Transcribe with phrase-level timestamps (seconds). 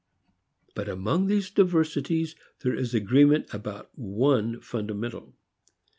[0.73, 5.35] But among these diversities there is agreement about one fundamental.